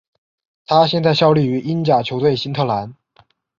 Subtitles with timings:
[0.65, 2.95] 他现在效力于英甲球队新特兰。